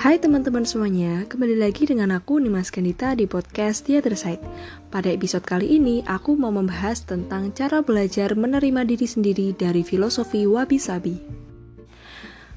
[0.00, 4.40] Hai teman-teman semuanya, kembali lagi dengan aku Nimas Kandita di podcast Theater Side.
[4.88, 10.48] Pada episode kali ini, aku mau membahas tentang cara belajar menerima diri sendiri dari filosofi
[10.48, 11.20] Wabi Sabi.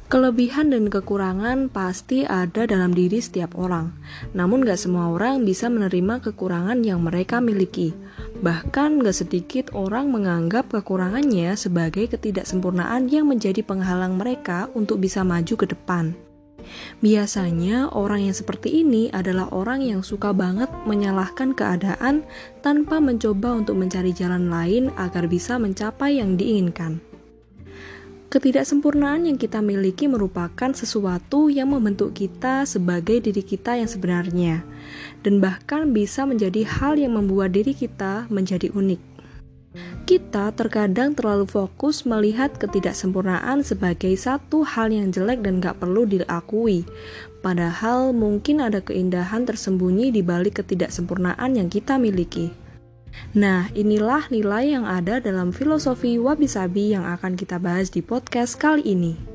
[0.08, 3.92] Kelebihan dan kekurangan pasti ada dalam diri setiap orang,
[4.32, 7.92] namun gak semua orang bisa menerima kekurangan yang mereka miliki.
[8.40, 15.60] Bahkan gak sedikit orang menganggap kekurangannya sebagai ketidaksempurnaan yang menjadi penghalang mereka untuk bisa maju
[15.60, 16.16] ke depan.
[17.00, 22.24] Biasanya, orang yang seperti ini adalah orang yang suka banget menyalahkan keadaan
[22.64, 27.04] tanpa mencoba untuk mencari jalan lain agar bisa mencapai yang diinginkan.
[28.34, 34.66] Ketidaksempurnaan yang kita miliki merupakan sesuatu yang membentuk kita sebagai diri kita yang sebenarnya,
[35.22, 39.13] dan bahkan bisa menjadi hal yang membuat diri kita menjadi unik.
[40.04, 46.86] Kita terkadang terlalu fokus melihat ketidaksempurnaan sebagai satu hal yang jelek dan gak perlu diakui.
[47.42, 52.54] Padahal mungkin ada keindahan tersembunyi di balik ketidaksempurnaan yang kita miliki.
[53.34, 58.86] Nah, inilah nilai yang ada dalam filosofi wabi-sabi yang akan kita bahas di podcast kali
[58.86, 59.33] ini.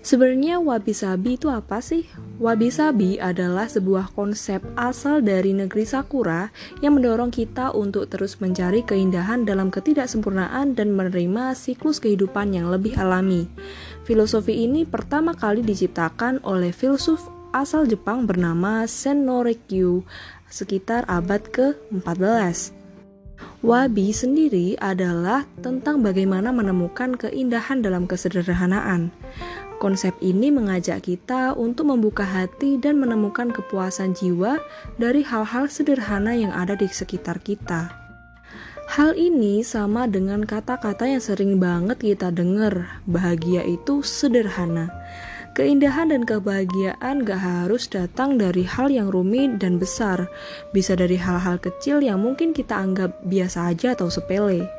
[0.00, 2.06] Sebenarnya wabi-sabi itu apa sih?
[2.38, 9.42] Wabi-sabi adalah sebuah konsep asal dari negeri Sakura yang mendorong kita untuk terus mencari keindahan
[9.42, 13.50] dalam ketidaksempurnaan dan menerima siklus kehidupan yang lebih alami.
[14.06, 20.04] Filosofi ini pertama kali diciptakan oleh filsuf asal Jepang bernama Senno-Rikyu
[20.48, 22.78] sekitar abad ke-14.
[23.58, 29.10] Wabi sendiri adalah tentang bagaimana menemukan keindahan dalam kesederhanaan.
[29.78, 34.58] Konsep ini mengajak kita untuk membuka hati dan menemukan kepuasan jiwa
[34.98, 37.86] dari hal-hal sederhana yang ada di sekitar kita.
[38.90, 44.90] Hal ini sama dengan kata-kata yang sering banget kita dengar, bahagia itu sederhana.
[45.54, 50.26] Keindahan dan kebahagiaan gak harus datang dari hal yang rumit dan besar,
[50.74, 54.77] bisa dari hal-hal kecil yang mungkin kita anggap biasa aja atau sepele.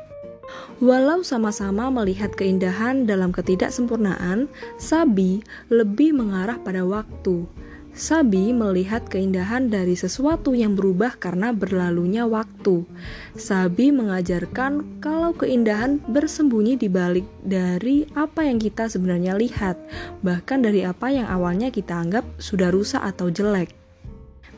[0.80, 4.48] Walau sama-sama melihat keindahan dalam ketidaksempurnaan,
[4.80, 7.44] Sabi lebih mengarah pada waktu.
[7.90, 12.86] Sabi melihat keindahan dari sesuatu yang berubah karena berlalunya waktu.
[13.34, 19.74] Sabi mengajarkan kalau keindahan bersembunyi di balik dari apa yang kita sebenarnya lihat,
[20.22, 23.79] bahkan dari apa yang awalnya kita anggap sudah rusak atau jelek.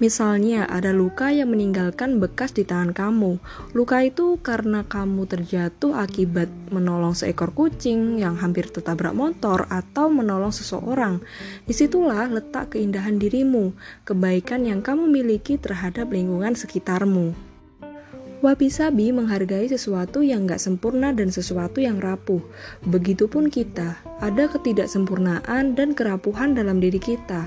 [0.03, 3.39] Misalnya, ada luka yang meninggalkan bekas di tangan kamu.
[3.71, 10.51] Luka itu karena kamu terjatuh akibat menolong seekor kucing yang hampir tertabrak motor atau menolong
[10.51, 11.23] seseorang.
[11.63, 17.53] Di situlah letak keindahan dirimu, kebaikan yang kamu miliki terhadap lingkungan sekitarmu.
[18.43, 22.43] Wabi-sabi menghargai sesuatu yang gak sempurna dan sesuatu yang rapuh.
[22.91, 27.47] Begitupun kita, ada ketidaksempurnaan dan kerapuhan dalam diri kita.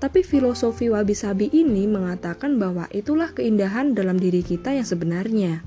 [0.00, 5.60] Tapi filosofi wabi-sabi ini mengatakan bahwa itulah keindahan dalam diri kita yang sebenarnya.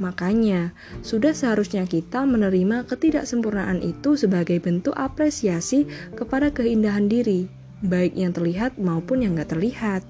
[0.00, 0.72] Makanya,
[1.04, 5.84] sudah seharusnya kita menerima ketidaksempurnaan itu sebagai bentuk apresiasi
[6.16, 7.48] kepada keindahan diri,
[7.84, 10.04] baik yang terlihat maupun yang gak terlihat.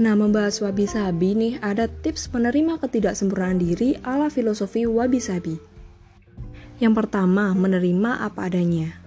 [0.00, 5.60] Nah, membahas wabi-sabi nih, ada tips menerima ketidaksempurnaan diri ala filosofi wabi-sabi.
[6.80, 9.01] Yang pertama, menerima apa adanya.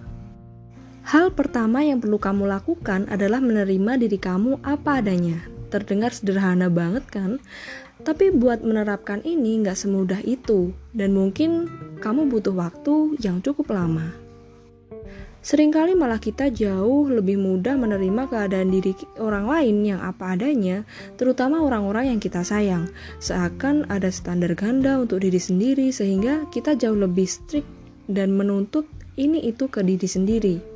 [1.06, 5.38] Hal pertama yang perlu kamu lakukan adalah menerima diri kamu apa adanya.
[5.70, 7.38] Terdengar sederhana banget kan?
[8.02, 11.70] Tapi buat menerapkan ini nggak semudah itu, dan mungkin
[12.02, 14.18] kamu butuh waktu yang cukup lama.
[15.46, 18.90] Seringkali malah kita jauh lebih mudah menerima keadaan diri
[19.22, 20.82] orang lain yang apa adanya,
[21.14, 22.90] terutama orang-orang yang kita sayang.
[23.22, 27.70] Seakan ada standar ganda untuk diri sendiri sehingga kita jauh lebih strict
[28.10, 30.75] dan menuntut ini itu ke diri sendiri.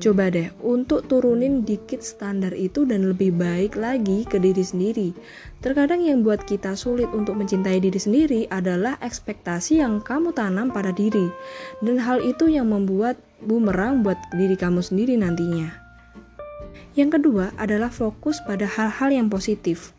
[0.00, 5.12] Coba deh untuk turunin dikit standar itu dan lebih baik lagi ke diri sendiri.
[5.60, 10.88] Terkadang yang buat kita sulit untuk mencintai diri sendiri adalah ekspektasi yang kamu tanam pada
[10.88, 11.28] diri.
[11.84, 15.68] Dan hal itu yang membuat bumerang buat diri kamu sendiri nantinya.
[16.96, 19.92] Yang kedua adalah fokus pada hal-hal yang positif.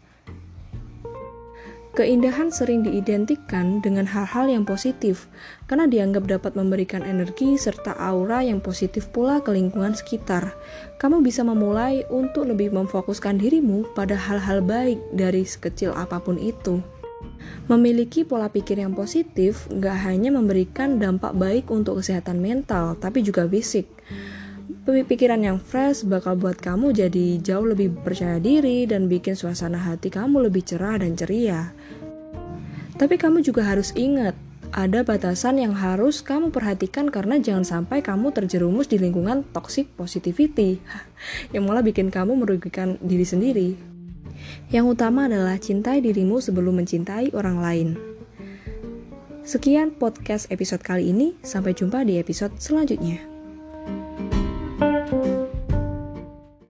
[1.92, 5.28] Keindahan sering diidentikan dengan hal-hal yang positif
[5.68, 10.56] karena dianggap dapat memberikan energi serta aura yang positif pula ke lingkungan sekitar.
[11.04, 16.80] Kamu bisa memulai untuk lebih memfokuskan dirimu pada hal-hal baik dari sekecil apa pun itu.
[17.68, 23.44] Memiliki pola pikir yang positif gak hanya memberikan dampak baik untuk kesehatan mental, tapi juga
[23.44, 23.92] fisik.
[25.12, 30.08] Pikiran yang fresh bakal buat kamu jadi jauh lebih percaya diri dan bikin suasana hati
[30.08, 31.76] kamu lebih cerah dan ceria.
[32.96, 34.34] Tapi kamu juga harus ingat,
[34.72, 40.80] ada batasan yang harus kamu perhatikan karena jangan sampai kamu terjerumus di lingkungan toxic positivity
[41.54, 43.70] yang malah bikin kamu merugikan diri sendiri.
[44.72, 47.90] Yang utama adalah cintai dirimu sebelum mencintai orang lain.
[49.44, 53.31] Sekian podcast episode kali ini, sampai jumpa di episode selanjutnya.